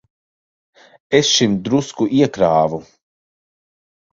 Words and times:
Es 1.19 1.29
šim 1.35 1.53
drusku 1.67 2.09
iekrāvu. 2.21 2.81